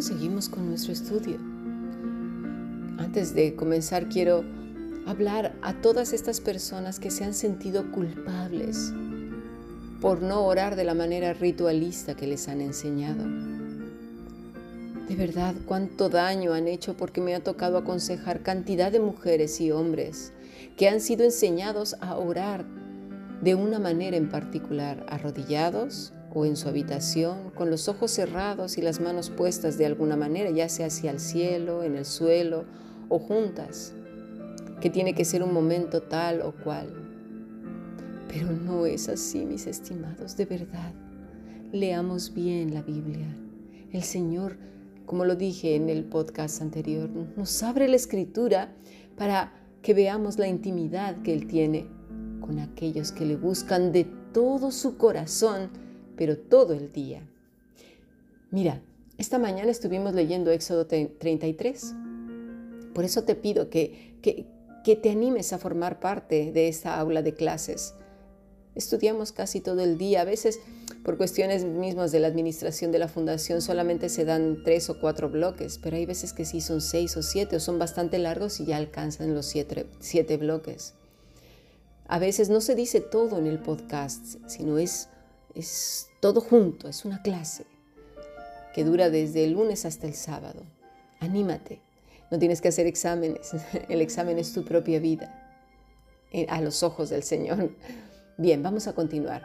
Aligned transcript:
Seguimos 0.00 0.48
con 0.48 0.66
nuestro 0.66 0.94
estudio. 0.94 1.36
Antes 2.96 3.34
de 3.34 3.54
comenzar, 3.54 4.08
quiero 4.08 4.44
hablar 5.06 5.54
a 5.60 5.74
todas 5.74 6.14
estas 6.14 6.40
personas 6.40 6.98
que 6.98 7.10
se 7.10 7.22
han 7.22 7.34
sentido 7.34 7.92
culpables 7.92 8.94
por 10.00 10.22
no 10.22 10.46
orar 10.46 10.74
de 10.74 10.84
la 10.84 10.94
manera 10.94 11.34
ritualista 11.34 12.16
que 12.16 12.26
les 12.26 12.48
han 12.48 12.62
enseñado. 12.62 13.24
De 15.06 15.16
verdad, 15.16 15.54
cuánto 15.66 16.08
daño 16.08 16.54
han 16.54 16.66
hecho 16.66 16.96
porque 16.96 17.20
me 17.20 17.34
ha 17.34 17.44
tocado 17.44 17.76
aconsejar 17.76 18.42
cantidad 18.42 18.90
de 18.90 19.00
mujeres 19.00 19.60
y 19.60 19.70
hombres 19.70 20.32
que 20.78 20.88
han 20.88 21.02
sido 21.02 21.24
enseñados 21.24 21.96
a 22.00 22.16
orar 22.16 22.64
de 23.42 23.54
una 23.54 23.78
manera 23.78 24.16
en 24.16 24.30
particular, 24.30 25.04
arrodillados 25.10 26.14
o 26.32 26.44
en 26.44 26.56
su 26.56 26.68
habitación, 26.68 27.50
con 27.54 27.70
los 27.70 27.88
ojos 27.88 28.10
cerrados 28.10 28.78
y 28.78 28.82
las 28.82 29.00
manos 29.00 29.30
puestas 29.30 29.78
de 29.78 29.86
alguna 29.86 30.16
manera, 30.16 30.50
ya 30.50 30.68
sea 30.68 30.86
hacia 30.86 31.10
el 31.10 31.20
cielo, 31.20 31.82
en 31.82 31.96
el 31.96 32.04
suelo 32.04 32.64
o 33.08 33.18
juntas, 33.18 33.92
que 34.80 34.90
tiene 34.90 35.14
que 35.14 35.24
ser 35.24 35.42
un 35.42 35.52
momento 35.52 36.02
tal 36.02 36.42
o 36.42 36.52
cual. 36.52 36.88
Pero 38.28 38.52
no 38.52 38.86
es 38.86 39.08
así, 39.08 39.44
mis 39.44 39.66
estimados, 39.66 40.36
de 40.36 40.46
verdad. 40.46 40.92
Leamos 41.72 42.32
bien 42.32 42.72
la 42.72 42.82
Biblia. 42.82 43.36
El 43.92 44.02
Señor, 44.02 44.56
como 45.06 45.24
lo 45.24 45.34
dije 45.34 45.74
en 45.74 45.88
el 45.88 46.04
podcast 46.04 46.62
anterior, 46.62 47.10
nos 47.36 47.62
abre 47.62 47.88
la 47.88 47.96
escritura 47.96 48.72
para 49.16 49.52
que 49.82 49.94
veamos 49.94 50.38
la 50.38 50.46
intimidad 50.46 51.22
que 51.22 51.32
Él 51.34 51.46
tiene 51.46 51.88
con 52.40 52.58
aquellos 52.58 53.12
que 53.12 53.26
le 53.26 53.36
buscan 53.36 53.92
de 53.92 54.04
todo 54.32 54.70
su 54.70 54.96
corazón, 54.96 55.70
pero 56.20 56.36
todo 56.36 56.74
el 56.74 56.92
día. 56.92 57.26
Mira, 58.50 58.82
esta 59.16 59.38
mañana 59.38 59.70
estuvimos 59.70 60.12
leyendo 60.12 60.50
Éxodo 60.50 60.86
33. 60.86 61.94
Por 62.92 63.06
eso 63.06 63.24
te 63.24 63.34
pido 63.34 63.70
que, 63.70 64.18
que, 64.20 64.96
te 64.96 65.08
animes 65.08 65.54
a 65.54 65.58
formar 65.58 65.98
parte 65.98 66.52
de 66.52 66.68
esta 66.68 67.00
aula 67.00 67.22
de 67.22 67.32
clases. 67.32 67.94
Estudiamos 68.74 69.32
casi 69.32 69.62
todo 69.62 69.80
el 69.80 69.96
día. 69.96 70.20
A 70.20 70.24
veces, 70.24 70.60
por 71.06 71.16
cuestiones 71.16 71.64
mismas 71.64 72.12
de 72.12 72.20
la 72.20 72.28
administración 72.28 72.92
de 72.92 72.98
la 72.98 73.08
fundación, 73.08 73.62
solamente 73.62 74.10
se 74.10 74.26
dan 74.26 74.62
tres 74.62 74.90
o 74.90 75.00
cuatro 75.00 75.30
bloques, 75.30 75.78
pero 75.82 75.96
hay 75.96 76.04
veces 76.04 76.34
que 76.34 76.44
sí 76.44 76.60
son 76.60 76.82
seis 76.82 77.16
o 77.16 77.22
siete 77.22 77.56
o 77.56 77.60
son 77.60 77.78
bastante 77.78 78.18
largos 78.18 78.60
y 78.60 78.66
ya 78.66 78.76
alcanzan 78.76 79.32
los 79.32 79.46
siete, 79.46 79.86
siete 80.00 80.36
bloques. 80.36 80.92
A 82.08 82.18
veces 82.18 82.50
no 82.50 82.60
se 82.60 82.74
dice 82.74 83.00
todo 83.00 83.38
en 83.38 83.46
el 83.46 83.58
podcast, 83.58 84.36
sino 84.48 84.76
es, 84.76 85.08
es 85.54 86.08
todo 86.20 86.40
junto, 86.40 86.88
es 86.88 87.04
una 87.04 87.22
clase 87.22 87.64
que 88.74 88.84
dura 88.84 89.10
desde 89.10 89.44
el 89.44 89.52
lunes 89.52 89.84
hasta 89.84 90.06
el 90.06 90.14
sábado. 90.14 90.62
Anímate, 91.18 91.80
no 92.30 92.38
tienes 92.38 92.60
que 92.60 92.68
hacer 92.68 92.86
exámenes, 92.86 93.52
el 93.88 94.00
examen 94.00 94.38
es 94.38 94.52
tu 94.52 94.64
propia 94.64 95.00
vida 95.00 95.52
eh, 96.32 96.46
a 96.48 96.60
los 96.60 96.82
ojos 96.82 97.10
del 97.10 97.22
Señor. 97.22 97.70
Bien, 98.38 98.62
vamos 98.62 98.86
a 98.86 98.94
continuar. 98.94 99.42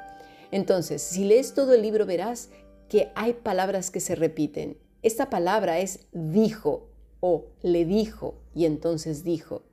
Entonces, 0.52 1.02
si 1.02 1.25
lees 1.25 1.53
todo 1.53 1.73
el 1.73 1.81
libro 1.81 2.06
verás 2.06 2.50
que 2.90 3.12
hay 3.16 3.34
palabras 3.34 3.92
que 3.92 4.00
se 4.00 4.16
repiten. 4.16 4.78
Esta 5.02 5.30
palabra 5.30 5.80
es 5.80 6.00
dijo 6.12 6.88
o 7.19 7.45
le 7.62 7.86
dijo 7.86 8.36
y 8.53 8.66
entonces 8.66 9.23
dijo 9.23 9.64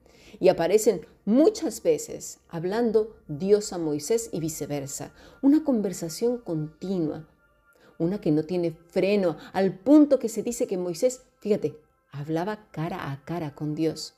y 0.40 0.48
aparecen 0.48 1.06
muchas 1.24 1.82
veces 1.82 2.40
hablando 2.48 3.16
Dios 3.28 3.72
a 3.72 3.78
Moisés 3.78 4.30
y 4.32 4.40
viceversa. 4.40 5.12
Una 5.40 5.64
conversación 5.64 6.38
continua, 6.38 7.28
una 7.98 8.20
que 8.20 8.32
no 8.32 8.44
tiene 8.44 8.72
freno, 8.72 9.36
al 9.52 9.78
punto 9.78 10.18
que 10.18 10.28
se 10.28 10.42
dice 10.42 10.66
que 10.66 10.76
Moisés, 10.78 11.22
fíjate, 11.40 11.78
hablaba 12.10 12.68
cara 12.70 13.10
a 13.10 13.24
cara 13.24 13.54
con 13.54 13.74
Dios. 13.74 14.14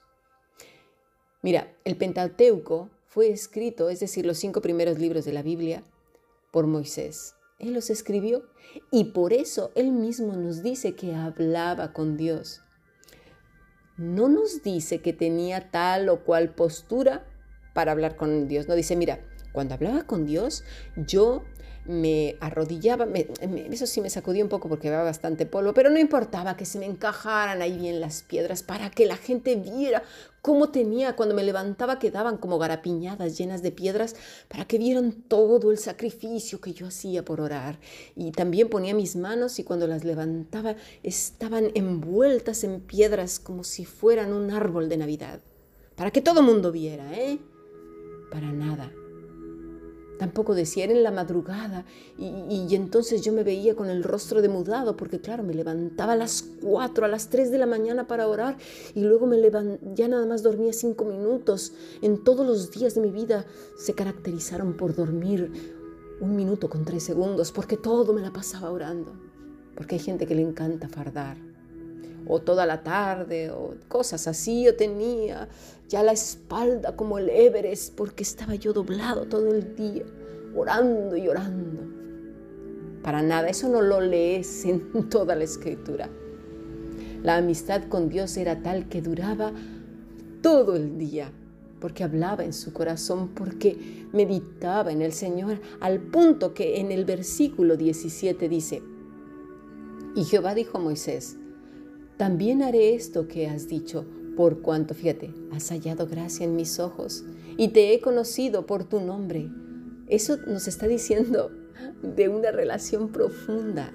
Mira, 1.43 1.77
el 1.85 1.97
Pentateuco 1.97 2.91
fue 3.05 3.29
escrito, 3.29 3.91
es 3.91 4.01
decir, 4.01 4.27
los 4.27 4.39
cinco 4.39 4.63
primeros 4.63 4.99
libros 4.99 5.25
de 5.25 5.33
la 5.33 5.43
Biblia, 5.43 5.85
por 6.51 6.67
Moisés. 6.67 7.35
Él 7.59 7.75
los 7.75 7.91
escribió 7.91 8.49
y 8.91 9.05
por 9.13 9.33
eso 9.33 9.71
él 9.75 9.93
mismo 9.93 10.35
nos 10.35 10.63
dice 10.63 10.95
que 10.95 11.15
hablaba 11.15 11.93
con 11.93 12.17
Dios 12.17 12.63
no 13.97 14.29
nos 14.29 14.63
dice 14.63 15.01
que 15.01 15.13
tenía 15.13 15.71
tal 15.71 16.09
o 16.09 16.25
cual 16.25 16.51
postura 16.51 17.25
para 17.75 17.93
hablar 17.93 18.17
con 18.17 18.49
Dios. 18.49 18.69
No 18.69 18.75
dice, 18.75 18.97
mira, 18.97 19.21
cuando 19.53 19.75
hablaba 19.75 20.05
con 20.05 20.27
Dios, 20.27 20.65
yo 20.97 21.45
me 21.87 22.37
arrodillaba, 22.41 23.07
eso 23.71 23.87
sí 23.87 24.01
me 24.01 24.11
sacudía 24.11 24.43
un 24.43 24.49
poco 24.49 24.69
porque 24.69 24.89
había 24.89 25.03
bastante 25.03 25.45
polvo, 25.47 25.75
pero 25.75 25.91
no 25.91 25.99
importaba 25.99 26.57
que 26.57 26.65
se 26.65 26.79
me 26.79 26.87
encajaran 26.87 27.61
ahí 27.61 27.79
bien 27.79 28.01
las 28.01 28.23
piedras 28.23 28.63
para 28.63 28.91
que 28.91 29.07
la 29.07 29.17
gente 29.17 29.57
viera 29.57 30.03
cómo 30.41 30.71
tenía, 30.71 31.17
cuando 31.17 31.35
me 31.35 31.43
levantaba 31.43 31.99
quedaban 31.99 32.39
como 32.39 32.59
garapiñadas 32.59 33.37
llenas 33.37 33.63
de 33.63 33.73
piedras 33.73 34.17
para 34.49 34.67
que 34.67 34.79
vieran 34.79 35.13
todo 35.13 35.71
el 35.71 35.79
sacrificio 35.79 36.61
que 36.61 36.73
yo 36.73 36.87
hacía 36.87 37.25
por 37.25 37.41
orar. 37.41 37.79
Y 38.15 38.31
también 38.33 38.69
ponía 38.69 38.95
mis 38.95 39.17
manos 39.17 39.59
y 39.59 39.65
cuando 39.65 39.87
las 39.87 40.05
levantaba 40.05 40.77
estaban 41.03 41.71
envueltas 41.75 42.65
en 42.65 42.81
piedras 42.81 43.39
como 43.39 43.65
si 43.65 43.85
fueran 43.85 44.33
un 44.33 44.51
árbol 44.51 44.89
de 44.89 44.97
Navidad, 44.97 45.41
para 45.97 46.11
que 46.11 46.21
todo 46.21 46.43
mundo 46.43 46.73
viera, 46.73 47.13
¿eh? 47.15 47.39
Para 48.31 48.53
nada 48.53 48.93
Tampoco 50.19 50.55
decía, 50.55 50.85
era 50.85 50.93
en 50.93 51.03
la 51.03 51.11
madrugada 51.11 51.85
y, 52.19 52.75
entonces 52.75 53.23
yo 53.23 53.33
me 53.33 53.43
veía 53.43 53.75
con 53.75 53.91
el 53.91 54.05
rostro 54.05 54.43
demudado 54.43 54.97
porque 54.97 55.21
claro, 55.21 55.43
me 55.43 55.55
levantaba 55.55 56.13
a 56.13 56.17
las 56.17 56.45
4, 56.63 57.05
a 57.05 57.09
las 57.09 57.29
3 57.29 57.51
de 57.51 57.59
la 57.59 57.67
mañana 57.67 58.07
para 58.07 58.29
orar 58.29 58.57
y 58.95 59.01
luego 59.01 59.27
me 59.27 59.39
ya 59.95 60.09
nada 60.09 60.27
más 60.27 60.43
dormía 60.43 60.73
5 60.73 61.05
minutos. 61.05 61.73
En 62.01 62.23
todos 62.23 62.47
los 62.47 62.71
días 62.71 62.95
de 62.95 63.01
mi 63.01 63.11
vida 63.11 63.45
se 63.77 63.95
caracterizaron 63.95 64.77
por 64.77 64.95
dormir 64.95 65.51
un 66.21 66.37
minuto 66.37 66.69
con 66.71 66.85
3 66.85 67.03
segundos 67.03 67.51
porque 67.51 67.77
todo 67.77 68.13
me 68.13 68.23
la 68.23 68.33
pasaba 68.33 68.71
orando. 68.71 69.13
Porque 69.75 69.97
hay 69.97 70.01
gente 70.01 70.27
que 70.27 70.37
le 70.37 70.43
encanta 70.43 70.89
fardar 70.89 71.54
o 72.27 72.41
toda 72.41 72.67
la 72.67 72.83
tarde 72.83 73.51
o 73.51 73.75
cosas 73.89 74.27
así. 74.27 74.65
Yo 74.65 74.77
tenía 74.77 75.49
ya 75.89 76.03
la 76.03 76.13
espalda 76.13 76.97
como 76.97 77.19
el 77.19 77.31
Everest 77.31 77.95
porque 77.95 78.23
estaba 78.23 78.55
yo 78.55 78.73
doblado 78.73 79.27
todo 79.27 79.55
el 79.55 79.75
día, 79.77 80.05
orando 80.55 81.17
y 81.17 81.29
orando. 81.29 81.83
Para 83.03 83.23
nada, 83.23 83.49
eso 83.49 83.69
no 83.69 83.83
lo 83.83 84.01
lees 84.01 84.65
en 84.65 85.09
toda 85.09 85.35
la 85.35 85.45
escritura. 85.45 86.09
La 87.23 87.37
amistad 87.37 87.85
con 87.89 88.09
Dios 88.09 88.37
era 88.37 88.63
tal 88.63 88.89
que 88.89 89.01
duraba 89.01 89.53
todo 90.43 90.77
el 90.77 90.99
día, 90.99 91.33
porque 91.81 92.05
hablaba 92.05 92.45
en 92.45 92.53
su 92.53 92.73
corazón, 92.75 93.29
porque 93.29 94.07
meditaba 94.13 94.93
en 94.93 95.01
el 95.01 95.13
Señor, 95.13 95.61
al 95.81 96.01
punto 96.01 96.53
que 96.53 96.81
en 96.81 96.93
el 96.93 97.07
versículo 97.07 97.77
17 97.79 98.49
dice, 98.49 98.83
y 100.15 100.25
Jehová 100.25 100.55
dijo 100.55 100.77
a 100.77 100.81
Moisés, 100.83 101.39
también 102.17 102.63
haré 102.63 102.95
esto 102.95 103.27
que 103.27 103.49
has 103.49 103.69
dicho, 103.69 104.05
por 104.37 104.63
cuanto, 104.63 104.95
fíjate, 104.95 105.33
has 105.53 105.69
hallado 105.71 106.07
gracia 106.07 106.45
en 106.45 106.57
mis 106.57 106.79
ojos 106.79 107.25
y 107.57 107.69
te 107.69 107.93
he 107.93 108.01
conocido 108.01 108.67
por 108.67 108.85
tu 108.85 109.01
nombre. 109.01 109.51
Eso 110.09 110.37
nos 110.47 110.69
está 110.69 110.87
diciendo 110.87 111.51
de 112.03 112.29
una 112.29 112.51
relación 112.51 113.11
profunda, 113.11 113.93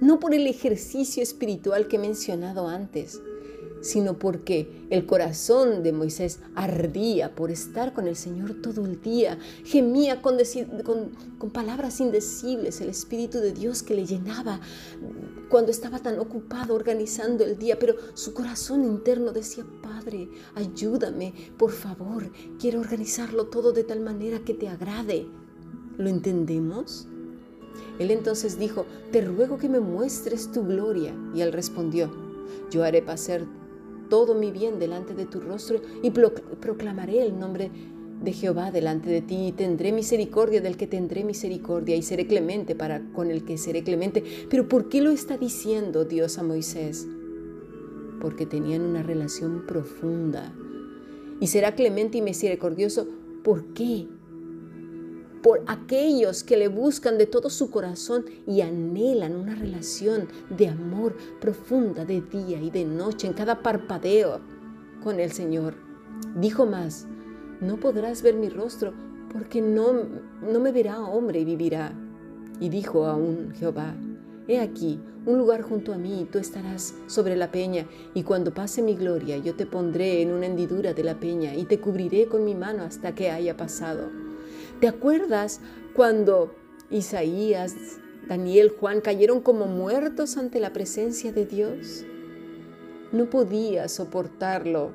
no 0.00 0.20
por 0.20 0.34
el 0.34 0.46
ejercicio 0.46 1.22
espiritual 1.22 1.88
que 1.88 1.96
he 1.96 2.00
mencionado 2.00 2.68
antes, 2.68 3.20
sino 3.80 4.18
porque 4.18 4.86
el 4.90 5.06
corazón 5.06 5.82
de 5.82 5.92
Moisés 5.92 6.40
ardía 6.54 7.34
por 7.34 7.50
estar 7.50 7.92
con 7.92 8.06
el 8.06 8.16
Señor 8.16 8.54
todo 8.62 8.84
el 8.84 9.00
día, 9.00 9.38
gemía 9.64 10.20
con, 10.22 10.38
palabras 11.52 12.00
indecibles 12.00 12.80
el 12.80 12.88
Espíritu 12.88 13.38
de 13.38 13.52
Dios 13.52 13.82
que 13.82 13.94
le 13.94 14.06
llenaba 14.06 14.60
cuando 15.48 15.70
estaba 15.70 15.98
tan 16.00 16.18
ocupado 16.18 16.74
organizando 16.74 17.44
el 17.44 17.58
día, 17.58 17.78
pero 17.78 17.94
su 18.14 18.34
corazón 18.34 18.84
interno 18.84 19.32
decía, 19.32 19.64
Padre, 19.82 20.28
ayúdame, 20.54 21.32
por 21.56 21.70
favor, 21.70 22.30
quiero 22.58 22.80
organizarlo 22.80 23.46
todo 23.46 23.72
de 23.72 23.84
tal 23.84 24.00
manera 24.00 24.40
que 24.40 24.54
te 24.54 24.68
agrade. 24.68 25.26
¿Lo 25.96 26.08
entendemos? 26.08 27.08
Él 27.98 28.10
entonces 28.10 28.58
dijo, 28.58 28.86
te 29.10 29.22
ruego 29.22 29.58
que 29.58 29.68
me 29.68 29.80
muestres 29.80 30.52
tu 30.52 30.64
gloria. 30.64 31.14
Y 31.34 31.40
él 31.40 31.52
respondió, 31.52 32.10
yo 32.70 32.84
haré 32.84 33.02
pasar 33.02 33.42
todo 34.08 34.34
mi 34.34 34.50
bien 34.50 34.78
delante 34.78 35.14
de 35.14 35.26
tu 35.26 35.40
rostro 35.40 35.80
y 36.02 36.10
proclamaré 36.10 37.22
el 37.22 37.38
nombre 37.38 37.70
de 38.22 38.32
Jehová 38.32 38.70
delante 38.70 39.10
de 39.10 39.22
ti 39.22 39.48
y 39.48 39.52
tendré 39.52 39.92
misericordia 39.92 40.60
del 40.60 40.76
que 40.76 40.86
tendré 40.86 41.24
misericordia 41.24 41.96
y 41.96 42.02
seré 42.02 42.26
clemente 42.26 42.74
para 42.74 43.00
con 43.12 43.30
el 43.30 43.44
que 43.44 43.58
seré 43.58 43.82
clemente. 43.84 44.24
Pero 44.50 44.68
¿por 44.68 44.88
qué 44.88 45.00
lo 45.00 45.10
está 45.10 45.38
diciendo 45.38 46.04
Dios 46.04 46.38
a 46.38 46.42
Moisés? 46.42 47.06
Porque 48.20 48.46
tenían 48.46 48.82
una 48.82 49.02
relación 49.02 49.64
profunda. 49.66 50.52
Y 51.40 51.46
será 51.46 51.76
clemente 51.76 52.18
y 52.18 52.22
misericordioso. 52.22 53.06
¿Por 53.44 53.72
qué? 53.72 54.08
Por 55.42 55.62
aquellos 55.66 56.42
que 56.44 56.56
le 56.56 56.68
buscan 56.68 57.18
de 57.18 57.26
todo 57.26 57.50
su 57.50 57.70
corazón 57.70 58.24
y 58.46 58.60
anhelan 58.60 59.36
una 59.36 59.54
relación 59.54 60.28
de 60.50 60.68
amor 60.68 61.16
profunda 61.40 62.04
de 62.04 62.20
día 62.20 62.60
y 62.60 62.70
de 62.70 62.84
noche 62.84 63.26
en 63.26 63.32
cada 63.32 63.62
parpadeo 63.62 64.40
con 65.02 65.20
el 65.20 65.32
Señor. 65.32 65.74
Dijo 66.36 66.66
más, 66.66 67.06
no 67.60 67.78
podrás 67.78 68.22
ver 68.22 68.34
mi 68.34 68.48
rostro 68.48 68.92
porque 69.32 69.60
no, 69.60 69.92
no 70.42 70.60
me 70.60 70.72
verá 70.72 71.00
hombre 71.02 71.40
y 71.40 71.44
vivirá. 71.44 71.92
Y 72.60 72.68
dijo 72.68 73.06
aún 73.06 73.52
Jehová, 73.54 73.94
He 74.48 74.60
aquí, 74.60 74.98
un 75.26 75.36
lugar 75.36 75.60
junto 75.60 75.92
a 75.92 75.98
mí, 75.98 76.22
y 76.22 76.24
tú 76.24 76.38
estarás 76.38 76.94
sobre 77.06 77.36
la 77.36 77.50
peña, 77.50 77.86
y 78.14 78.22
cuando 78.22 78.54
pase 78.54 78.80
mi 78.80 78.94
gloria, 78.94 79.36
yo 79.36 79.54
te 79.54 79.66
pondré 79.66 80.22
en 80.22 80.32
una 80.32 80.46
hendidura 80.46 80.94
de 80.94 81.04
la 81.04 81.20
peña, 81.20 81.54
y 81.54 81.64
te 81.64 81.78
cubriré 81.78 82.28
con 82.28 82.46
mi 82.46 82.54
mano 82.54 82.82
hasta 82.82 83.14
que 83.14 83.30
haya 83.30 83.58
pasado. 83.58 84.08
¿Te 84.80 84.86
acuerdas 84.86 85.60
cuando 85.92 86.54
Isaías, 86.88 87.74
Daniel, 88.28 88.72
Juan 88.78 89.00
cayeron 89.00 89.40
como 89.40 89.66
muertos 89.66 90.36
ante 90.36 90.60
la 90.60 90.72
presencia 90.72 91.32
de 91.32 91.46
Dios? 91.46 92.04
No 93.10 93.28
podía 93.28 93.88
soportarlo 93.88 94.92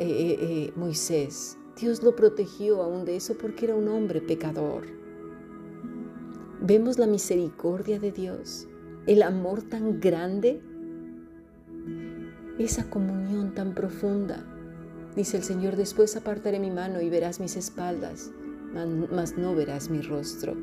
eh, 0.00 0.04
eh, 0.08 0.38
eh, 0.40 0.72
Moisés. 0.74 1.58
Dios 1.80 2.02
lo 2.02 2.16
protegió 2.16 2.82
aún 2.82 3.04
de 3.04 3.14
eso 3.14 3.38
porque 3.38 3.66
era 3.66 3.76
un 3.76 3.86
hombre 3.86 4.20
pecador. 4.20 4.82
Vemos 6.60 6.98
la 6.98 7.06
misericordia 7.06 8.00
de 8.00 8.10
Dios, 8.10 8.66
el 9.06 9.22
amor 9.22 9.62
tan 9.62 10.00
grande, 10.00 10.60
esa 12.58 12.90
comunión 12.90 13.54
tan 13.54 13.76
profunda. 13.76 14.44
Dice 15.14 15.36
el 15.36 15.44
Señor, 15.44 15.76
después 15.76 16.16
apartaré 16.16 16.58
mi 16.58 16.72
mano 16.72 17.00
y 17.00 17.08
verás 17.08 17.38
mis 17.38 17.56
espaldas, 17.56 18.32
mas 18.74 19.36
no 19.36 19.54
verás 19.54 19.90
mi 19.90 20.00
rostro. 20.00 20.56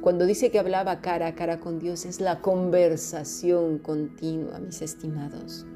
Cuando 0.00 0.26
dice 0.26 0.50
que 0.50 0.58
hablaba 0.58 1.00
cara 1.00 1.28
a 1.28 1.34
cara 1.34 1.60
con 1.60 1.78
Dios, 1.78 2.04
es 2.04 2.20
la 2.20 2.40
conversación 2.40 3.78
continua, 3.78 4.58
mis 4.58 4.82
estimados. 4.82 5.66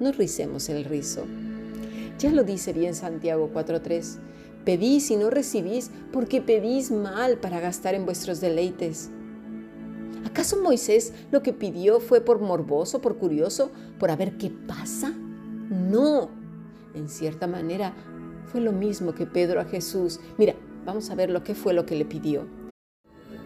No 0.00 0.12
ricemos 0.12 0.68
el 0.68 0.84
rizo. 0.84 1.24
Ya 2.18 2.30
lo 2.30 2.44
dice 2.44 2.72
bien 2.72 2.94
Santiago 2.94 3.50
4.3 3.52 4.18
Pedís 4.64 5.10
y 5.10 5.16
no 5.16 5.30
recibís 5.30 5.90
porque 6.12 6.40
pedís 6.40 6.90
mal 6.90 7.38
para 7.38 7.58
gastar 7.58 7.94
en 7.94 8.04
vuestros 8.04 8.40
deleites. 8.40 9.10
¿Acaso 10.24 10.62
Moisés 10.62 11.12
lo 11.32 11.42
que 11.42 11.52
pidió 11.52 11.98
fue 11.98 12.20
por 12.20 12.40
morboso, 12.40 13.00
por 13.00 13.16
curioso, 13.16 13.72
por 13.98 14.10
a 14.10 14.16
ver 14.16 14.36
qué 14.38 14.50
pasa? 14.50 15.10
No. 15.10 16.30
En 16.94 17.08
cierta 17.08 17.48
manera 17.48 17.92
fue 18.46 18.60
lo 18.60 18.70
mismo 18.70 19.14
que 19.14 19.26
Pedro 19.26 19.60
a 19.60 19.64
Jesús. 19.64 20.20
Mira, 20.38 20.54
vamos 20.84 21.10
a 21.10 21.14
ver 21.14 21.30
lo 21.30 21.42
que 21.42 21.54
fue 21.54 21.72
lo 21.72 21.86
que 21.86 21.96
le 21.96 22.04
pidió. 22.04 22.46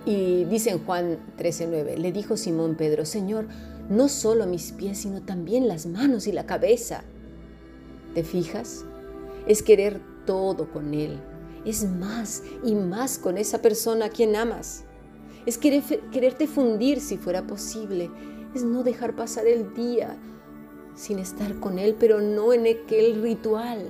Y 0.07 0.45
dice 0.45 0.71
en 0.71 0.85
Juan 0.85 1.19
13:9, 1.37 1.97
le 1.97 2.13
dijo 2.13 2.37
Simón 2.37 2.77
Pedro, 2.77 3.05
Señor, 3.05 3.47
no 3.91 4.09
solo 4.09 4.47
mis 4.47 4.73
pies, 4.73 4.99
sino 4.99 5.23
también 5.23 5.67
las 5.67 5.87
manos 5.87 6.29
y 6.29 6.33
la 6.33 6.47
cabeza. 6.47 7.03
¿Te 8.15 8.23
fijas? 8.23 8.85
Es 9.49 9.63
querer 9.63 10.01
todo 10.25 10.71
con 10.71 10.95
Él. 10.95 11.21
Es 11.65 11.85
más 11.85 12.45
y 12.65 12.77
más 12.77 13.19
con 13.19 13.37
esa 13.37 13.61
persona 13.61 14.07
a 14.07 14.11
quien 14.11 14.37
amas. 14.37 14.85
Es 15.45 15.59
querer, 15.59 15.83
quererte 16.13 16.47
fundir 16.47 17.01
si 17.01 17.17
fuera 17.17 17.47
posible. 17.47 18.09
Es 18.55 18.63
no 18.63 18.85
dejar 18.85 19.17
pasar 19.17 19.47
el 19.47 19.75
día 19.75 20.17
sin 20.95 21.19
estar 21.19 21.59
con 21.61 21.79
Él, 21.81 21.97
pero 21.99 22.21
no 22.21 22.53
en 22.53 22.67
aquel 22.67 23.21
ritual. 23.23 23.87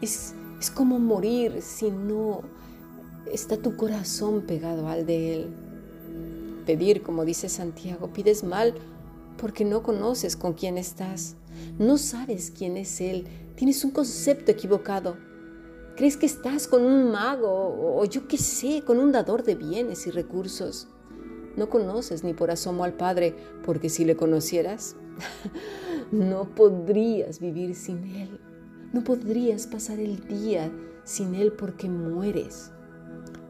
Es, 0.00 0.34
es 0.60 0.70
como 0.70 1.00
morir 1.00 1.60
si 1.60 1.90
no 1.90 2.42
está 3.32 3.56
tu 3.56 3.76
corazón 3.76 4.42
pegado 4.42 4.88
al 4.88 5.06
de 5.06 5.34
Él. 5.34 5.46
Pedir, 6.66 7.02
como 7.02 7.24
dice 7.24 7.48
Santiago, 7.48 8.12
pides 8.12 8.44
mal 8.44 8.74
porque 9.36 9.64
no 9.64 9.82
conoces 9.82 10.36
con 10.36 10.54
quién 10.54 10.78
estás. 10.78 11.36
No 11.78 11.98
sabes 11.98 12.52
quién 12.56 12.76
es 12.76 13.00
Él. 13.00 13.26
Tienes 13.56 13.84
un 13.84 13.90
concepto 13.90 14.50
equivocado. 14.50 15.16
¿Crees 15.96 16.16
que 16.16 16.26
estás 16.26 16.66
con 16.66 16.84
un 16.84 17.12
mago 17.12 17.96
o 17.96 18.04
yo 18.04 18.26
qué 18.26 18.36
sé, 18.36 18.82
con 18.84 18.98
un 18.98 19.12
dador 19.12 19.44
de 19.44 19.54
bienes 19.54 20.06
y 20.06 20.10
recursos? 20.10 20.88
No 21.56 21.68
conoces 21.68 22.24
ni 22.24 22.34
por 22.34 22.50
asomo 22.50 22.82
al 22.82 22.94
Padre, 22.94 23.36
porque 23.64 23.88
si 23.88 24.04
le 24.04 24.16
conocieras, 24.16 24.96
no 26.12 26.52
podrías 26.54 27.38
vivir 27.38 27.76
sin 27.76 28.04
Él. 28.04 28.40
No 28.92 29.04
podrías 29.04 29.66
pasar 29.68 30.00
el 30.00 30.26
día 30.26 30.72
sin 31.04 31.34
Él 31.34 31.52
porque 31.52 31.88
mueres. 31.88 32.72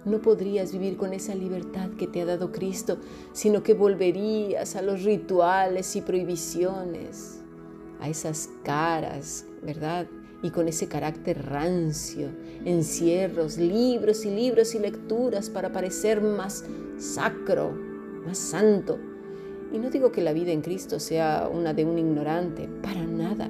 No 0.05 0.21
podrías 0.21 0.73
vivir 0.73 0.97
con 0.97 1.13
esa 1.13 1.35
libertad 1.35 1.91
que 1.99 2.07
te 2.07 2.23
ha 2.23 2.27
dado 2.27 2.53
Cristo, 2.53 2.99
sino 3.33 3.63
que 3.63 3.75
volverías 3.75 4.77
a 4.77 4.83
los 4.83 5.03
rituales 5.03 5.97
y 5.97 6.03
prohibiciones, 6.03 7.41
a 8.01 8.09
esas 8.09 8.51
caras, 8.63 9.47
¿verdad? 9.63 10.07
y 10.45 10.51
con 10.51 10.69
ese 10.69 10.89
carácter 10.89 11.43
rancio, 11.47 12.29
encierros, 12.67 13.57
libros 13.57 14.27
y 14.27 14.31
libros 14.31 14.75
y 14.75 14.79
lecturas 14.79 15.49
para 15.49 15.73
parecer 15.73 16.21
más 16.21 16.67
sacro, 16.99 17.73
más 18.27 18.37
santo. 18.37 18.99
Y 19.73 19.79
no 19.79 19.89
digo 19.89 20.13
que 20.13 20.21
la 20.21 20.35
vida 20.35 20.53
en 20.53 20.61
Cristo 20.61 21.01
sea 21.01 21.49
una 21.51 21.73
de 21.73 21.87
un 21.87 21.99
ignorante, 21.99 22.69
para 22.83 23.07
nada. 23.07 23.49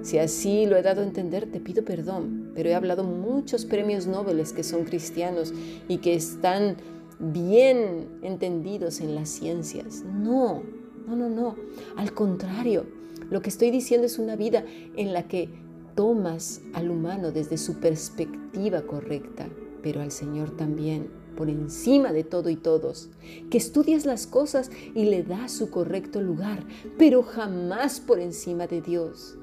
Si 0.00 0.18
así 0.18 0.64
lo 0.64 0.78
he 0.78 0.82
dado 0.82 1.02
a 1.02 1.04
entender, 1.04 1.52
te 1.52 1.60
pido 1.60 1.84
perdón, 1.84 2.41
pero 2.54 2.68
he 2.68 2.74
hablado 2.74 3.04
muchos 3.04 3.64
premios 3.64 4.06
Nobel 4.06 4.42
que 4.54 4.62
son 4.62 4.84
cristianos 4.84 5.52
y 5.88 5.98
que 5.98 6.14
están 6.14 6.76
bien 7.18 8.08
entendidos 8.22 9.00
en 9.00 9.14
las 9.14 9.28
ciencias. 9.28 10.02
No, 10.04 10.62
no, 11.06 11.16
no, 11.16 11.28
no. 11.28 11.56
Al 11.96 12.12
contrario, 12.12 12.86
lo 13.30 13.40
que 13.40 13.50
estoy 13.50 13.70
diciendo 13.70 14.06
es 14.06 14.18
una 14.18 14.36
vida 14.36 14.64
en 14.96 15.12
la 15.12 15.28
que 15.28 15.48
tomas 15.94 16.60
al 16.72 16.90
humano 16.90 17.32
desde 17.32 17.58
su 17.58 17.80
perspectiva 17.80 18.82
correcta, 18.82 19.48
pero 19.82 20.00
al 20.00 20.10
Señor 20.10 20.56
también, 20.56 21.10
por 21.36 21.48
encima 21.48 22.12
de 22.12 22.24
todo 22.24 22.50
y 22.50 22.56
todos, 22.56 23.10
que 23.50 23.58
estudias 23.58 24.04
las 24.06 24.26
cosas 24.26 24.70
y 24.94 25.04
le 25.04 25.22
das 25.22 25.52
su 25.52 25.70
correcto 25.70 26.20
lugar, 26.20 26.64
pero 26.98 27.22
jamás 27.22 28.00
por 28.00 28.20
encima 28.20 28.66
de 28.66 28.80
Dios, 28.80 29.36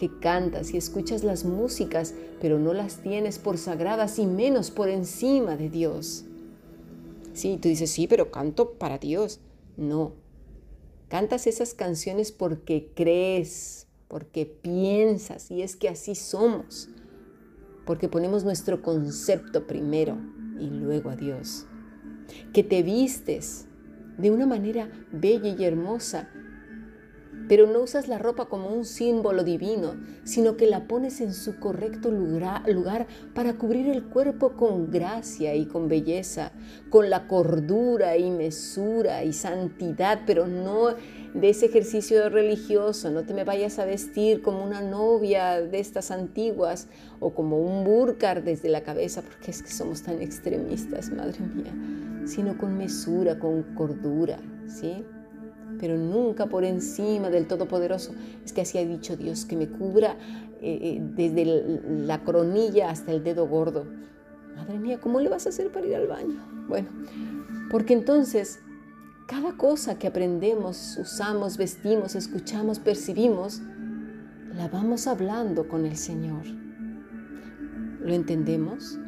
que 0.00 0.08
cantas 0.18 0.72
y 0.72 0.78
escuchas 0.78 1.24
las 1.24 1.44
músicas, 1.44 2.14
pero 2.40 2.58
no 2.58 2.72
las 2.72 3.02
tienes 3.02 3.38
por 3.38 3.58
sagradas 3.58 4.18
y 4.18 4.24
menos 4.24 4.70
por 4.70 4.88
encima 4.88 5.58
de 5.58 5.68
Dios. 5.68 6.24
Sí, 7.34 7.58
tú 7.60 7.68
dices, 7.68 7.90
sí, 7.90 8.06
pero 8.06 8.30
canto 8.30 8.78
para 8.78 8.96
Dios. 8.96 9.40
No, 9.76 10.14
cantas 11.08 11.46
esas 11.46 11.74
canciones 11.74 12.32
porque 12.32 12.90
crees, 12.94 13.88
porque 14.08 14.46
piensas, 14.46 15.50
y 15.50 15.60
es 15.60 15.76
que 15.76 15.90
así 15.90 16.14
somos, 16.14 16.88
porque 17.84 18.08
ponemos 18.08 18.42
nuestro 18.42 18.80
concepto 18.80 19.66
primero 19.66 20.16
y 20.58 20.70
luego 20.70 21.10
a 21.10 21.16
Dios. 21.16 21.66
Que 22.54 22.64
te 22.64 22.82
vistes 22.82 23.66
de 24.16 24.30
una 24.30 24.46
manera 24.46 24.90
bella 25.12 25.54
y 25.58 25.62
hermosa 25.62 26.30
pero 27.50 27.66
no 27.66 27.80
usas 27.80 28.06
la 28.06 28.16
ropa 28.16 28.44
como 28.44 28.68
un 28.68 28.84
símbolo 28.84 29.42
divino, 29.42 29.96
sino 30.22 30.56
que 30.56 30.68
la 30.68 30.86
pones 30.86 31.20
en 31.20 31.34
su 31.34 31.58
correcto 31.58 32.12
lugar, 32.12 33.08
para 33.34 33.54
cubrir 33.54 33.88
el 33.88 34.04
cuerpo 34.04 34.52
con 34.52 34.92
gracia 34.92 35.56
y 35.56 35.66
con 35.66 35.88
belleza, 35.88 36.52
con 36.90 37.10
la 37.10 37.26
cordura 37.26 38.16
y 38.16 38.30
mesura 38.30 39.24
y 39.24 39.32
santidad, 39.32 40.20
pero 40.28 40.46
no 40.46 40.94
de 41.34 41.48
ese 41.48 41.66
ejercicio 41.66 42.28
religioso, 42.28 43.10
no 43.10 43.24
te 43.24 43.34
me 43.34 43.42
vayas 43.42 43.80
a 43.80 43.84
vestir 43.84 44.42
como 44.42 44.62
una 44.62 44.80
novia 44.80 45.60
de 45.60 45.80
estas 45.80 46.12
antiguas 46.12 46.86
o 47.18 47.34
como 47.34 47.58
un 47.58 47.82
burkar 47.82 48.44
desde 48.44 48.68
la 48.68 48.84
cabeza, 48.84 49.22
porque 49.22 49.50
es 49.50 49.60
que 49.60 49.72
somos 49.72 50.02
tan 50.02 50.22
extremistas, 50.22 51.10
madre 51.10 51.40
mía, 51.40 51.74
sino 52.26 52.56
con 52.56 52.78
mesura, 52.78 53.40
con 53.40 53.64
cordura, 53.74 54.38
¿sí? 54.68 55.04
Pero 55.80 55.96
nunca 55.96 56.46
por 56.46 56.64
encima 56.64 57.30
del 57.30 57.46
Todopoderoso. 57.46 58.12
Es 58.44 58.52
que 58.52 58.60
así 58.60 58.76
ha 58.76 58.84
dicho 58.84 59.16
Dios, 59.16 59.46
que 59.46 59.56
me 59.56 59.68
cubra 59.68 60.16
eh, 60.60 60.78
eh, 60.82 61.00
desde 61.00 61.44
la 62.06 62.22
coronilla 62.22 62.90
hasta 62.90 63.12
el 63.12 63.24
dedo 63.24 63.48
gordo. 63.48 63.86
Madre 64.54 64.78
mía, 64.78 65.00
¿cómo 65.00 65.20
le 65.20 65.30
vas 65.30 65.46
a 65.46 65.48
hacer 65.48 65.72
para 65.72 65.86
ir 65.86 65.94
al 65.94 66.06
baño? 66.06 66.38
Bueno, 66.68 66.88
porque 67.70 67.94
entonces 67.94 68.60
cada 69.26 69.56
cosa 69.56 69.98
que 69.98 70.06
aprendemos, 70.06 70.98
usamos, 71.00 71.56
vestimos, 71.56 72.14
escuchamos, 72.14 72.78
percibimos, 72.78 73.62
la 74.54 74.68
vamos 74.68 75.06
hablando 75.06 75.66
con 75.66 75.86
el 75.86 75.96
Señor. 75.96 76.44
¿Lo 78.00 78.12
entendemos? 78.12 78.98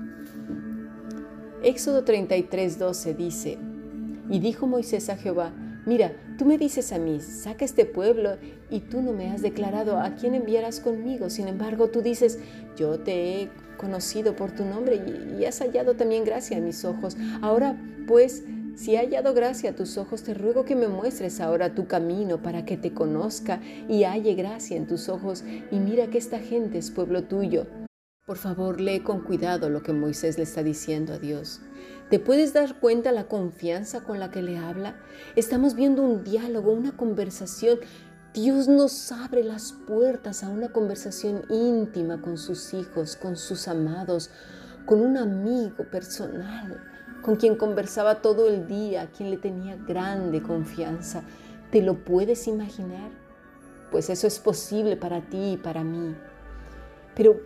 Éxodo 1.62 2.04
33, 2.04 2.78
12 2.78 3.14
dice, 3.14 3.58
y 4.30 4.38
dijo 4.38 4.66
Moisés 4.66 5.10
a 5.10 5.16
Jehová, 5.16 5.52
Mira, 5.84 6.12
tú 6.38 6.44
me 6.44 6.58
dices 6.58 6.92
a 6.92 6.98
mí, 6.98 7.20
saca 7.20 7.64
este 7.64 7.84
pueblo 7.84 8.36
y 8.70 8.80
tú 8.80 9.02
no 9.02 9.12
me 9.12 9.30
has 9.30 9.42
declarado 9.42 9.98
a 9.98 10.14
quién 10.14 10.34
enviarás 10.34 10.78
conmigo. 10.78 11.28
Sin 11.28 11.48
embargo, 11.48 11.88
tú 11.88 12.02
dices, 12.02 12.38
yo 12.76 13.00
te 13.00 13.42
he 13.42 13.50
conocido 13.76 14.36
por 14.36 14.52
tu 14.52 14.64
nombre 14.64 14.96
y, 14.96 15.44
has 15.44 15.58
hallado 15.58 15.94
también 15.96 16.24
gracia 16.24 16.56
en 16.56 16.64
mis 16.64 16.84
ojos. 16.84 17.16
Ahora, 17.40 17.76
pues, 18.06 18.44
si 18.76 18.94
he 18.94 18.98
hallado 18.98 19.34
gracia 19.34 19.70
a 19.70 19.74
tus 19.74 19.98
ojos, 19.98 20.22
te 20.22 20.34
ruego 20.34 20.64
que 20.64 20.76
me 20.76 20.86
muestres 20.86 21.40
ahora 21.40 21.74
tu 21.74 21.88
camino 21.88 22.40
para 22.40 22.64
que 22.64 22.76
te 22.76 22.92
conozca 22.94 23.60
y 23.88 24.04
halle 24.04 24.34
gracia 24.34 24.76
en 24.76 24.86
tus 24.86 25.08
ojos. 25.08 25.42
Y 25.72 25.80
mira 25.80 26.06
que 26.06 26.18
esta 26.18 26.38
gente 26.38 26.78
es 26.78 26.92
pueblo 26.92 27.24
tuyo. 27.24 27.66
Por 28.24 28.36
favor, 28.36 28.80
lee 28.80 29.00
con 29.00 29.22
cuidado 29.22 29.68
lo 29.68 29.82
que 29.82 29.92
Moisés 29.92 30.38
le 30.38 30.44
está 30.44 30.62
diciendo 30.62 31.12
a 31.14 31.18
Dios. 31.18 31.60
¿Te 32.12 32.18
puedes 32.18 32.52
dar 32.52 32.78
cuenta 32.78 33.10
la 33.10 33.24
confianza 33.24 34.02
con 34.02 34.20
la 34.20 34.30
que 34.30 34.42
le 34.42 34.58
habla? 34.58 34.96
Estamos 35.34 35.74
viendo 35.74 36.02
un 36.02 36.22
diálogo, 36.22 36.70
una 36.70 36.94
conversación. 36.94 37.78
Dios 38.34 38.68
nos 38.68 39.10
abre 39.12 39.42
las 39.42 39.72
puertas 39.72 40.44
a 40.44 40.50
una 40.50 40.68
conversación 40.68 41.44
íntima 41.48 42.20
con 42.20 42.36
sus 42.36 42.74
hijos, 42.74 43.16
con 43.16 43.38
sus 43.38 43.66
amados, 43.66 44.28
con 44.84 45.00
un 45.00 45.16
amigo 45.16 45.84
personal, 45.90 46.84
con 47.22 47.36
quien 47.36 47.56
conversaba 47.56 48.20
todo 48.20 48.46
el 48.46 48.66
día, 48.66 49.08
quien 49.16 49.30
le 49.30 49.38
tenía 49.38 49.76
grande 49.76 50.42
confianza. 50.42 51.22
¿Te 51.70 51.80
lo 51.80 52.04
puedes 52.04 52.46
imaginar? 52.46 53.10
Pues 53.90 54.10
eso 54.10 54.26
es 54.26 54.38
posible 54.38 54.98
para 54.98 55.22
ti 55.22 55.52
y 55.52 55.56
para 55.56 55.82
mí. 55.82 56.14
Pero 57.14 57.40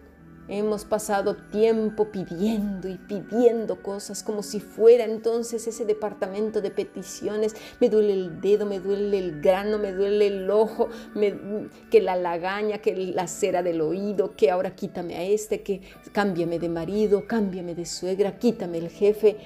Hemos 0.49 0.85
pasado 0.85 1.35
tiempo 1.35 2.13
pidiendo 2.13 2.89
y 2.89 2.95
pidiendo 2.95 3.83
cosas 3.83 4.23
como 4.23 4.45
si 4.45 4.61
fuera 4.61 5.05
entonces 5.05 5.67
ese 5.67 5.85
departamento 5.85 6.61
de 6.61 6.71
peticiones. 6.71 7.57
Me 7.81 7.89
duele 7.89 8.13
el 8.13 8.41
dedo, 8.41 8.65
me 8.65 8.79
duele 8.79 9.19
el 9.19 9.41
grano, 9.41 9.79
me 9.79 9.93
duele 9.93 10.29
el 10.29 10.49
ojo, 10.49 10.89
que 11.91 12.01
la 12.01 12.15
lagaña, 12.15 12.79
que 12.79 12.95
la 12.95 13.27
cera 13.27 13.65
del 13.65 13.81
oído, 13.81 14.37
que 14.37 14.53
ahora 14.53 14.77
quítame 14.77 15.17
a 15.17 15.25
este, 15.25 15.63
que 15.63 15.81
cámbiame 16.13 16.61
de 16.61 16.69
marido, 16.69 17.27
cámbiame 17.27 17.75
de 17.75 17.87
suegra, 17.87 18.39
quítame 18.39 18.79
el 18.79 18.89
jefe. 18.89 19.37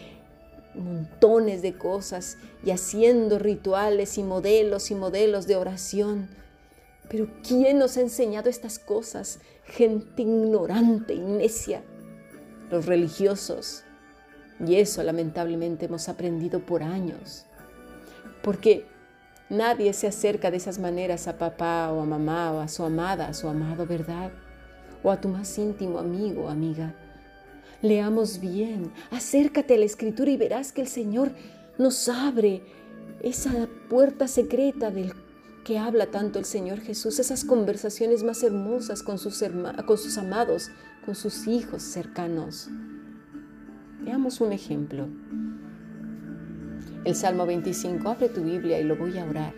Montones 0.75 1.62
de 1.62 1.73
cosas 1.73 2.37
y 2.62 2.71
haciendo 2.71 3.40
rituales 3.40 4.19
y 4.19 4.23
modelos 4.23 4.90
y 4.92 4.95
modelos 4.95 5.49
de 5.49 5.57
oración 5.57 6.28
pero 7.11 7.26
¿quién 7.47 7.78
nos 7.78 7.97
ha 7.97 8.02
enseñado 8.02 8.49
estas 8.49 8.78
cosas? 8.78 9.40
Gente 9.70 10.22
ignorante 10.22 11.14
y 11.14 11.20
necia. 11.20 11.82
Los 12.70 12.86
religiosos. 12.86 13.84
Y 14.64 14.76
eso 14.76 15.02
lamentablemente 15.02 15.86
hemos 15.86 16.08
aprendido 16.08 16.60
por 16.60 16.82
años. 16.82 17.46
Porque 18.42 18.84
nadie 19.48 19.92
se 19.92 20.06
acerca 20.06 20.50
de 20.50 20.56
esas 20.56 20.78
maneras 20.78 21.28
a 21.28 21.38
papá 21.38 21.92
o 21.92 22.00
a 22.00 22.04
mamá 22.04 22.52
o 22.52 22.60
a 22.60 22.68
su 22.68 22.84
amada, 22.84 23.28
a 23.28 23.34
su 23.34 23.48
amado, 23.48 23.86
¿verdad? 23.86 24.32
O 25.02 25.10
a 25.10 25.20
tu 25.20 25.28
más 25.28 25.56
íntimo 25.56 25.98
amigo 25.98 26.44
o 26.44 26.48
amiga. 26.48 26.94
Leamos 27.80 28.40
bien, 28.40 28.92
acércate 29.10 29.74
a 29.74 29.78
la 29.78 29.86
escritura 29.86 30.30
y 30.30 30.36
verás 30.36 30.72
que 30.72 30.82
el 30.82 30.88
Señor 30.88 31.30
nos 31.78 32.08
abre 32.08 32.62
esa 33.22 33.68
puerta 33.88 34.28
secreta 34.28 34.90
del 34.90 35.14
que 35.64 35.78
habla 35.78 36.06
tanto 36.06 36.38
el 36.38 36.44
Señor 36.44 36.80
Jesús, 36.80 37.18
esas 37.18 37.44
conversaciones 37.44 38.22
más 38.22 38.42
hermosas 38.42 39.02
con 39.02 39.18
sus, 39.18 39.42
con 39.86 39.98
sus 39.98 40.18
amados, 40.18 40.70
con 41.04 41.14
sus 41.14 41.46
hijos 41.46 41.82
cercanos. 41.82 42.68
Veamos 44.00 44.40
un 44.40 44.52
ejemplo. 44.52 45.08
El 47.04 47.14
Salmo 47.14 47.46
25, 47.46 48.08
abre 48.08 48.28
tu 48.28 48.42
Biblia 48.42 48.80
y 48.80 48.84
lo 48.84 48.96
voy 48.96 49.18
a 49.18 49.24
orar. 49.24 49.54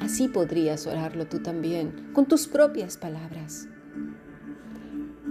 Así 0.00 0.28
podrías 0.28 0.86
orarlo 0.86 1.26
tú 1.26 1.40
también, 1.40 2.10
con 2.12 2.26
tus 2.26 2.48
propias 2.48 2.96
palabras. 2.96 3.68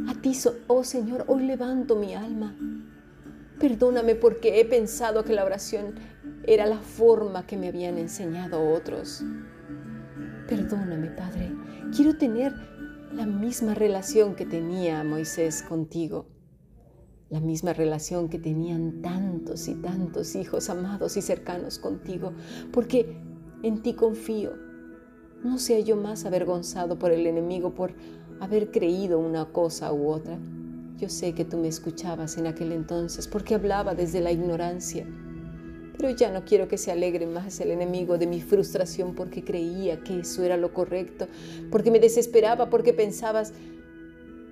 A 0.08 0.16
ti, 0.16 0.38
oh 0.68 0.84
Señor, 0.84 1.26
hoy 1.28 1.44
levanto 1.44 1.96
mi 1.96 2.16
alma. 2.16 2.56
Perdóname 3.60 4.16
porque 4.16 4.60
he 4.60 4.66
pensado 4.66 5.24
que 5.24 5.34
la 5.34 5.46
oración 5.46 5.96
era 6.44 6.66
la 6.66 6.80
forma 6.80 7.46
que 7.46 7.58
me 7.58 7.68
habían 7.68 7.98
enseñado 7.98 8.74
otros. 8.74 9.24
Perdóname, 10.52 11.08
Padre. 11.12 11.50
Quiero 11.96 12.18
tener 12.18 12.54
la 13.14 13.26
misma 13.26 13.74
relación 13.74 14.36
que 14.36 14.46
tenía 14.46 15.02
Moisés 15.02 15.64
contigo. 15.64 16.26
La 17.30 17.40
misma 17.40 17.72
relación 17.72 18.28
que 18.28 18.38
tenían 18.38 19.02
tantos 19.02 19.70
y 19.70 19.76
tantos 19.76 20.36
hijos 20.36 20.70
amados 20.70 21.16
y 21.16 21.22
cercanos 21.22 21.80
contigo. 21.80 22.34
Porque 22.74 23.16
en 23.64 23.82
ti 23.82 23.94
confío. 23.94 24.52
No 25.42 25.58
sea 25.58 25.80
yo 25.80 25.96
más 25.96 26.26
avergonzado 26.26 27.00
por 27.00 27.14
el 27.14 27.28
enemigo 27.28 27.74
por 27.74 27.94
haber 28.42 28.72
creído 28.72 29.20
una 29.20 29.54
cosa 29.54 29.94
u 29.94 30.10
otra. 30.10 30.38
Yo 30.98 31.08
sé 31.08 31.34
que 31.34 31.46
tú 31.46 31.60
me 31.60 31.70
escuchabas 31.70 32.38
en 32.38 32.48
aquel 32.48 32.74
entonces 32.74 33.26
porque 33.26 33.56
hablaba 33.56 33.96
desde 33.96 34.20
la 34.20 34.34
ignorancia 34.34 35.08
pero 36.02 36.16
ya 36.16 36.32
no 36.32 36.44
quiero 36.44 36.68
que 36.68 36.80
se 36.80 36.92
alegre 36.92 37.28
más 37.28 37.60
el 37.60 37.70
enemigo 37.70 38.18
de 38.18 38.26
mi 38.26 38.42
frustración 38.42 39.14
porque 39.14 39.44
creía 39.44 40.00
que 40.04 40.22
eso 40.22 40.44
era 40.44 40.58
lo 40.58 40.74
correcto, 40.74 41.28
porque 41.70 41.92
me 41.92 42.00
desesperaba, 42.00 42.72
porque 42.72 42.92
pensabas 42.92 43.54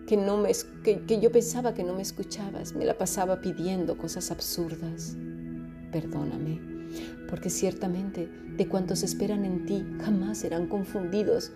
que, 0.06 0.16
no 0.16 0.38
me, 0.38 0.52
que, 0.84 1.02
que 1.08 1.20
yo 1.20 1.32
pensaba 1.32 1.74
que 1.74 1.84
no 1.84 1.96
me 1.96 2.04
escuchabas, 2.04 2.76
me 2.76 2.86
la 2.86 3.00
pasaba 3.00 3.42
pidiendo 3.42 3.98
cosas 3.98 4.30
absurdas. 4.30 5.18
Perdóname, 5.92 6.62
porque 7.28 7.50
ciertamente 7.50 8.28
de 8.56 8.68
cuantos 8.68 9.02
esperan 9.02 9.44
en 9.44 9.66
ti 9.66 9.84
jamás 10.04 10.38
serán 10.38 10.68
confundidos. 10.68 11.52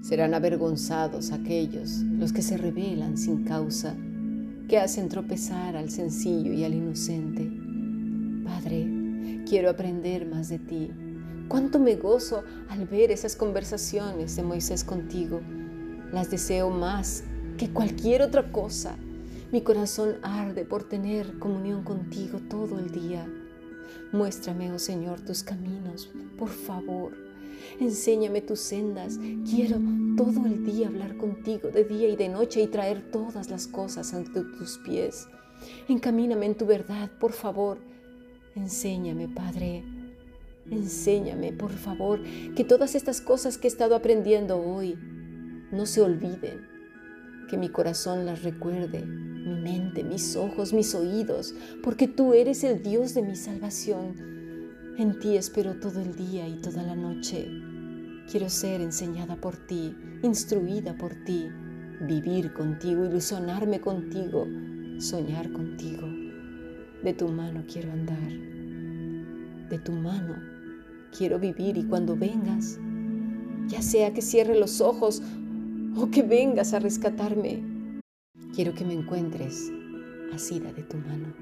Serán 0.00 0.32
avergonzados 0.32 1.32
aquellos, 1.32 1.98
los 2.18 2.32
que 2.32 2.40
se 2.40 2.56
rebelan 2.56 3.18
sin 3.18 3.44
causa, 3.44 3.94
que 4.70 4.78
hacen 4.78 5.10
tropezar 5.10 5.76
al 5.76 5.90
sencillo 5.90 6.50
y 6.54 6.64
al 6.64 6.72
inocente. 6.72 7.75
Padre, 8.46 8.86
quiero 9.48 9.68
aprender 9.68 10.24
más 10.24 10.48
de 10.48 10.60
ti. 10.60 10.92
Cuánto 11.48 11.80
me 11.80 11.96
gozo 11.96 12.44
al 12.68 12.86
ver 12.86 13.10
esas 13.10 13.34
conversaciones 13.34 14.36
de 14.36 14.44
Moisés 14.44 14.84
contigo. 14.84 15.40
Las 16.12 16.30
deseo 16.30 16.70
más 16.70 17.24
que 17.58 17.70
cualquier 17.70 18.22
otra 18.22 18.52
cosa. 18.52 18.96
Mi 19.50 19.62
corazón 19.62 20.18
arde 20.22 20.64
por 20.64 20.84
tener 20.84 21.40
comunión 21.40 21.82
contigo 21.82 22.38
todo 22.48 22.78
el 22.78 22.92
día. 22.92 23.28
Muéstrame, 24.12 24.72
oh 24.72 24.78
Señor, 24.78 25.20
tus 25.22 25.42
caminos, 25.42 26.08
por 26.38 26.48
favor. 26.48 27.12
Enséñame 27.80 28.42
tus 28.42 28.60
sendas. 28.60 29.18
Quiero 29.50 29.80
todo 30.16 30.46
el 30.46 30.64
día 30.64 30.86
hablar 30.86 31.16
contigo, 31.16 31.68
de 31.68 31.82
día 31.82 32.08
y 32.08 32.14
de 32.14 32.28
noche, 32.28 32.62
y 32.62 32.68
traer 32.68 33.10
todas 33.10 33.50
las 33.50 33.66
cosas 33.66 34.14
ante 34.14 34.42
tus 34.42 34.78
pies. 34.78 35.26
Encamíname 35.88 36.46
en 36.46 36.54
tu 36.54 36.64
verdad, 36.64 37.10
por 37.18 37.32
favor 37.32 37.95
Enséñame, 38.56 39.28
Padre. 39.28 39.84
Enséñame, 40.70 41.52
por 41.52 41.70
favor, 41.72 42.22
que 42.56 42.64
todas 42.64 42.94
estas 42.94 43.20
cosas 43.20 43.58
que 43.58 43.68
he 43.68 43.70
estado 43.70 43.94
aprendiendo 43.94 44.58
hoy 44.58 44.98
no 45.70 45.84
se 45.84 46.00
olviden, 46.00 46.66
que 47.50 47.58
mi 47.58 47.68
corazón 47.68 48.24
las 48.24 48.42
recuerde, 48.42 49.04
mi 49.04 49.60
mente, 49.60 50.02
mis 50.02 50.36
ojos, 50.36 50.72
mis 50.72 50.94
oídos, 50.94 51.54
porque 51.82 52.08
tú 52.08 52.32
eres 52.32 52.64
el 52.64 52.82
Dios 52.82 53.12
de 53.12 53.22
mi 53.22 53.36
salvación. 53.36 54.14
En 54.96 55.18
ti 55.18 55.36
espero 55.36 55.78
todo 55.78 56.00
el 56.00 56.16
día 56.16 56.48
y 56.48 56.54
toda 56.62 56.82
la 56.82 56.96
noche. 56.96 57.46
Quiero 58.30 58.48
ser 58.48 58.80
enseñada 58.80 59.36
por 59.36 59.54
ti, 59.66 59.94
instruida 60.22 60.96
por 60.96 61.14
ti, 61.24 61.50
vivir 62.00 62.54
contigo, 62.54 63.04
ilusionarme 63.04 63.80
contigo, 63.82 64.46
soñar 64.98 65.52
contigo. 65.52 66.08
De 67.06 67.14
tu 67.14 67.28
mano 67.28 67.62
quiero 67.72 67.92
andar. 67.92 68.32
De 69.70 69.78
tu 69.78 69.92
mano 69.92 70.34
quiero 71.16 71.38
vivir 71.38 71.76
y 71.76 71.84
cuando 71.84 72.16
vengas, 72.16 72.80
ya 73.68 73.80
sea 73.80 74.12
que 74.12 74.20
cierre 74.20 74.58
los 74.58 74.80
ojos 74.80 75.22
o 75.96 76.10
que 76.10 76.24
vengas 76.24 76.74
a 76.74 76.80
rescatarme, 76.80 77.62
quiero 78.56 78.74
que 78.74 78.84
me 78.84 78.94
encuentres 78.94 79.70
asida 80.34 80.72
de 80.72 80.82
tu 80.82 80.96
mano. 80.96 81.32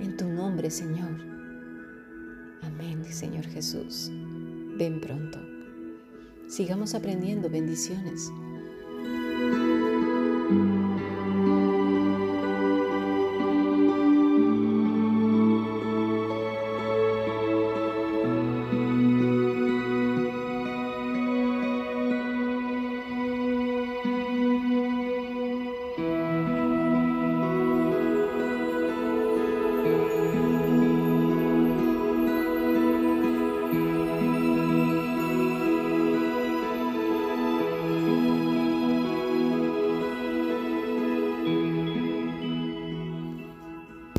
En 0.00 0.16
tu 0.16 0.26
nombre, 0.26 0.70
Señor. 0.70 1.20
Amén, 2.62 3.04
Señor 3.04 3.44
Jesús. 3.44 4.10
Ven 4.78 5.02
pronto. 5.02 5.38
Sigamos 6.48 6.94
aprendiendo 6.94 7.50
bendiciones. 7.50 8.32